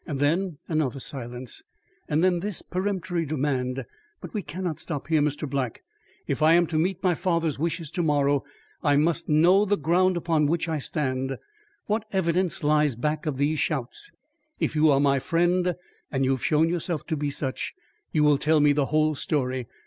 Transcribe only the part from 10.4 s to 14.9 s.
which I stand. What evidence lies back of these shouts? If you